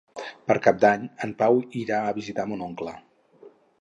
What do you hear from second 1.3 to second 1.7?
Pau